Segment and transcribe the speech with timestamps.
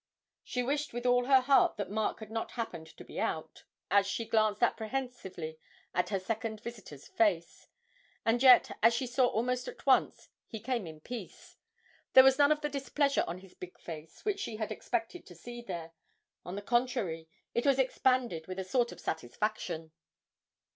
[0.43, 4.07] She wished with all her heart that Mark had not happened to be out, as
[4.07, 5.59] she glanced apprehensively
[5.93, 7.67] at her second visitor's face;
[8.25, 11.55] and yet, as she saw almost at once, he came in peace
[12.13, 15.35] there was none of the displeasure on his big face which she had expected to
[15.35, 15.91] see there;
[16.43, 19.91] on the contrary, it was expanded with a sort of satisfaction.